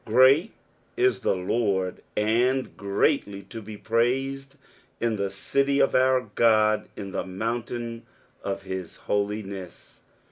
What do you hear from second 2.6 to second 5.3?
greatly to be praised in the